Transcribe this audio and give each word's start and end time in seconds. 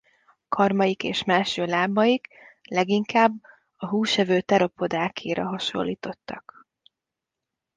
Karmaik 0.47 1.03
és 1.03 1.23
mellső 1.23 1.65
lábaik 1.65 2.27
leginkább 2.63 3.33
a 3.75 3.87
húsevő 3.87 4.41
theropodákéra 4.41 5.45
hasonlítottak. 5.47 6.67